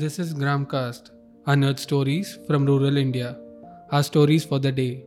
This 0.00 0.20
is 0.20 0.32
Gramcast, 0.32 1.10
unearthed 1.46 1.80
stories 1.80 2.38
from 2.46 2.64
rural 2.66 2.96
India. 2.96 3.36
Our 3.90 4.04
stories 4.04 4.44
for 4.44 4.60
the 4.60 4.70
day. 4.70 5.04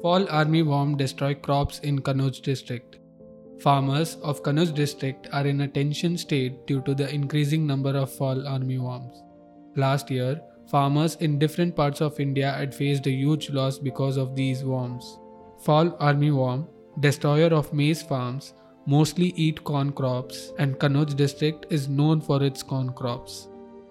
Fall 0.00 0.28
army 0.30 0.62
worm 0.62 0.96
destroy 0.96 1.34
crops 1.34 1.80
in 1.80 1.98
Kannauj 1.98 2.40
district. 2.42 2.98
Farmers 3.60 4.14
of 4.22 4.44
Kannauj 4.44 4.72
district 4.76 5.26
are 5.32 5.44
in 5.44 5.62
a 5.62 5.66
tension 5.66 6.16
state 6.16 6.68
due 6.68 6.82
to 6.82 6.94
the 6.94 7.12
increasing 7.12 7.66
number 7.66 7.96
of 7.96 8.12
fall 8.12 8.46
army 8.46 8.78
worms. 8.78 9.24
Last 9.74 10.08
year, 10.08 10.40
farmers 10.70 11.16
in 11.16 11.40
different 11.40 11.74
parts 11.74 12.00
of 12.00 12.20
India 12.20 12.52
had 12.52 12.72
faced 12.72 13.08
a 13.08 13.10
huge 13.10 13.50
loss 13.50 13.76
because 13.76 14.16
of 14.16 14.36
these 14.36 14.62
worms. 14.62 15.18
Fall 15.64 15.90
armyworm, 16.10 16.68
destroyer 17.00 17.52
of 17.52 17.72
maize 17.72 18.02
farms, 18.02 18.54
mostly 18.86 19.32
eat 19.36 19.64
corn 19.64 19.92
crops, 19.92 20.52
and 20.58 20.78
Kannauj 20.78 21.16
district 21.16 21.66
is 21.70 21.88
known 21.88 22.20
for 22.20 22.42
its 22.42 22.62
corn 22.62 22.92
crops. 22.92 23.48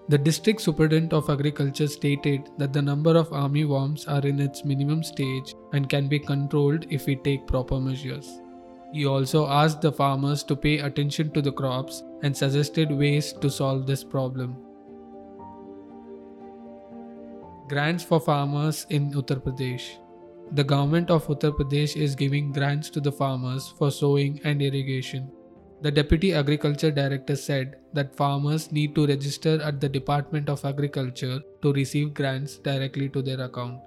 The 0.10 0.18
district 0.18 0.62
superintendent 0.62 1.14
of 1.14 1.30
agriculture 1.30 1.88
stated 1.88 2.50
that 2.58 2.74
the 2.74 2.82
number 2.82 3.16
of 3.16 3.30
armyworms 3.30 4.06
are 4.08 4.28
in 4.28 4.40
its 4.40 4.66
minimum 4.66 5.02
stage 5.02 5.56
and 5.72 5.90
can 5.90 6.08
be 6.08 6.20
controlled 6.20 6.86
if 6.90 7.06
we 7.06 7.16
take 7.16 7.48
proper 7.48 7.80
measures. 7.80 8.42
He 8.92 9.06
also 9.06 9.48
asked 9.48 9.82
the 9.82 9.92
farmers 9.92 10.44
to 10.44 10.56
pay 10.56 10.80
attention 10.80 11.32
to 11.32 11.42
the 11.42 11.52
crops 11.52 12.04
and 12.22 12.36
suggested 12.36 12.92
ways 12.92 13.34
to 13.34 13.50
solve 13.50 13.88
this 13.88 14.04
problem. 14.04 14.58
Grants 17.70 18.04
for 18.04 18.20
farmers 18.20 18.86
in 18.90 19.12
Uttar 19.14 19.42
Pradesh. 19.42 20.03
The 20.52 20.64
government 20.64 21.10
of 21.10 21.26
Uttar 21.28 21.52
Pradesh 21.52 21.96
is 21.96 22.16
giving 22.16 22.52
grants 22.52 22.90
to 22.92 23.00
the 23.00 23.12
farmers 23.12 23.74
for 23.78 23.90
sowing 23.90 24.40
and 24.44 24.62
irrigation. 24.62 25.32
The 25.82 25.92
Deputy 25.92 26.34
Agriculture 26.34 26.92
Director 26.92 27.36
said 27.36 27.78
that 27.94 28.16
farmers 28.16 28.72
need 28.72 28.96
to 28.96 29.08
register 29.08 29.62
at 29.62 29.82
the 29.82 29.90
Department 29.90 30.50
of 30.50 30.64
Agriculture 30.64 31.42
to 31.62 31.74
receive 31.74 32.14
grants 32.14 32.58
directly 32.58 33.10
to 33.10 33.22
their 33.22 33.42
account. 33.42 33.80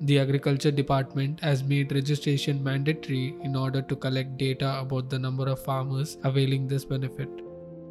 The 0.00 0.18
Agriculture 0.18 0.70
Department 0.70 1.40
has 1.40 1.62
made 1.62 1.92
registration 1.92 2.62
mandatory 2.62 3.34
in 3.42 3.54
order 3.56 3.80
to 3.80 3.96
collect 3.96 4.36
data 4.36 4.80
about 4.80 5.08
the 5.08 5.18
number 5.18 5.48
of 5.48 5.62
farmers 5.62 6.18
availing 6.24 6.66
this 6.66 6.84
benefit. 6.84 7.28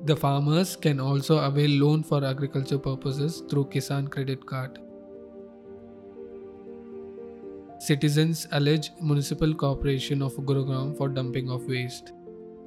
The 0.06 0.16
farmers 0.16 0.75
can 0.75 1.00
also 1.00 1.38
avail 1.38 1.70
loan 1.70 2.03
for 2.03 2.23
agriculture 2.23 2.78
purposes 2.78 3.44
through 3.50 3.66
Kisan 3.66 4.09
Credit 4.12 4.45
Card. 4.45 4.80
Citizens 7.86 8.47
allege 8.52 8.89
Municipal 9.00 9.53
Corporation 9.53 10.23
of 10.23 10.36
Gurugram 10.38 10.97
for 10.97 11.08
dumping 11.08 11.52
of 11.52 11.67
waste. 11.67 12.14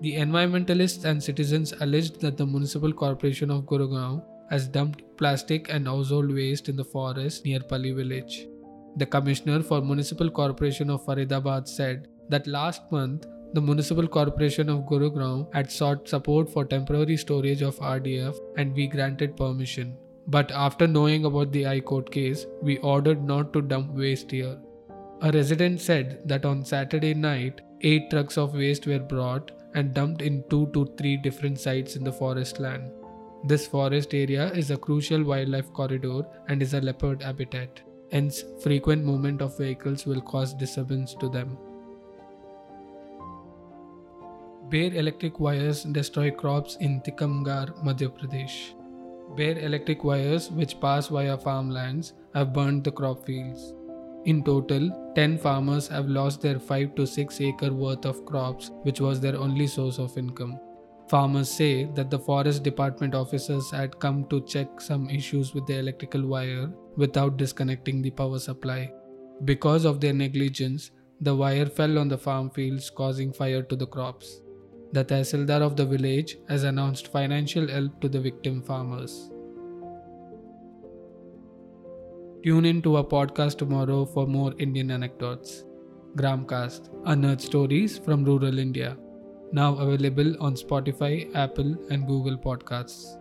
The 0.01 0.13
environmentalists 0.15 1.05
and 1.05 1.21
citizens 1.21 1.73
alleged 1.81 2.21
that 2.21 2.37
the 2.37 2.47
Municipal 2.47 2.93
Corporation 2.93 3.51
of 3.51 3.65
Gurugram 3.65 4.23
has 4.49 4.69
dumped 4.69 5.03
plastic 5.17 5.71
and 5.71 5.89
household 5.89 6.33
waste 6.33 6.69
in 6.69 6.77
the 6.77 6.85
forest 6.85 7.45
near 7.45 7.59
Pali 7.59 7.91
village. 7.91 8.47
The 8.95 9.07
Commissioner 9.07 9.61
for 9.61 9.81
Municipal 9.81 10.31
Corporation 10.31 10.89
of 10.89 11.05
Faridabad 11.05 11.67
said 11.67 12.07
that 12.29 12.47
last 12.47 12.93
month 12.93 13.27
the 13.55 13.61
Municipal 13.61 14.07
Corporation 14.07 14.69
of 14.69 14.87
Gurugram 14.93 15.53
had 15.53 15.73
sought 15.73 16.09
support 16.09 16.49
for 16.49 16.65
temporary 16.65 17.17
storage 17.17 17.63
of 17.63 17.77
RDF 17.81 18.39
and 18.57 18.73
we 18.73 18.87
granted 18.87 19.37
permission. 19.37 19.97
But 20.29 20.53
after 20.53 20.87
knowing 20.87 21.25
about 21.25 21.51
the 21.51 21.65
High 21.65 21.81
Court 21.81 22.09
case, 22.09 22.47
we 22.63 22.79
ordered 22.95 23.25
not 23.25 23.53
to 23.55 23.63
dump 23.63 23.95
waste 23.95 24.31
here. 24.31 24.59
A 25.21 25.33
resident 25.33 25.81
said 25.81 26.21
that 26.27 26.45
on 26.45 26.65
Saturday 26.65 27.13
night, 27.13 27.61
eight 27.81 28.09
trucks 28.09 28.39
of 28.39 28.55
waste 28.55 28.87
were 28.87 29.01
brought 29.01 29.51
and 29.75 29.93
dumped 29.93 30.23
in 30.23 30.45
two 30.49 30.69
to 30.73 30.87
three 30.97 31.17
different 31.17 31.59
sites 31.59 31.97
in 31.97 32.05
the 32.05 32.13
forest 32.13 32.61
land. 32.61 32.93
This 33.45 33.67
forest 33.67 34.15
area 34.15 34.53
is 34.53 34.71
a 34.71 34.77
crucial 34.77 35.25
wildlife 35.25 35.73
corridor 35.73 36.23
and 36.47 36.63
is 36.63 36.75
a 36.75 36.81
leopard 36.81 37.23
habitat. 37.23 37.81
Hence, 38.13 38.45
frequent 38.63 39.05
movement 39.05 39.43
of 39.43 39.59
vehicles 39.59 40.07
will 40.07 40.21
cause 40.21 40.55
disturbance 40.55 41.15
to 41.15 41.29
them. 41.29 41.59
Bare 44.71 44.95
electric 44.95 45.41
wires 45.41 45.83
destroy 45.83 46.31
crops 46.31 46.77
in 46.77 47.01
Tikamgarh, 47.01 47.83
Madhya 47.85 48.09
Pradesh. 48.09 48.75
Bare 49.37 49.59
electric 49.59 50.05
wires, 50.05 50.51
which 50.51 50.81
pass 50.81 51.09
via 51.09 51.37
farmlands, 51.37 52.13
have 52.35 52.53
burned 52.53 52.85
the 52.85 52.93
crop 52.93 53.27
fields. 53.27 53.75
In 54.25 54.43
total, 54.45 54.91
10 55.15 55.39
farmers 55.39 55.89
have 55.89 56.09
lost 56.09 56.43
their 56.43 56.59
5 56.59 56.95
to 56.97 57.07
6 57.07 57.41
acre 57.41 57.73
worth 57.73 58.05
of 58.05 58.25
crops, 58.27 58.71
which 58.83 59.01
was 59.01 59.21
their 59.21 59.37
only 59.37 59.67
source 59.67 59.99
of 59.99 60.19
income. 60.19 60.59
Farmers 61.09 61.51
say 61.51 61.85
that 61.95 62.11
the 62.11 62.19
forest 62.19 62.63
department 62.63 63.15
officers 63.15 63.71
had 63.71 63.99
come 63.99 64.27
to 64.27 64.43
check 64.43 64.81
some 64.81 65.09
issues 65.09 65.55
with 65.55 65.67
the 65.67 65.79
electrical 65.79 66.27
wire 66.27 66.71
without 66.97 67.39
disconnecting 67.39 68.03
the 68.03 68.11
power 68.11 68.39
supply. 68.39 68.93
Because 69.45 69.87
of 69.87 70.01
their 70.01 70.13
negligence, 70.13 70.91
the 71.21 71.35
wire 71.35 71.67
fell 71.67 71.99
on 71.99 72.09
the 72.09 72.19
farm 72.19 72.51
fields, 72.51 72.91
causing 72.91 73.33
fire 73.33 73.63
to 73.63 73.77
the 73.77 73.87
crops. 73.87 74.43
The 74.93 75.05
Tehsildar 75.05 75.63
of 75.63 75.77
the 75.77 75.87
village 75.87 76.37
has 76.49 76.65
announced 76.65 77.09
financial 77.09 77.69
help 77.69 78.01
to 78.01 78.09
the 78.09 78.21
victim 78.21 78.63
farmers. 78.63 79.31
Tune 82.45 82.65
in 82.67 82.81
to 82.83 82.97
our 82.97 83.05
podcast 83.05 83.59
tomorrow 83.59 84.05
for 84.05 84.27
more 84.27 84.55
Indian 84.59 84.93
anecdotes. 84.93 85.65
Gramcast, 86.17 86.89
unearthed 87.05 87.41
stories 87.43 87.99
from 87.99 88.25
rural 88.25 88.61
India. 88.61 88.97
Now 89.53 89.75
available 89.77 90.41
on 90.41 90.55
Spotify, 90.55 91.35
Apple, 91.35 91.77
and 91.91 92.07
Google 92.07 92.39
Podcasts. 92.39 93.17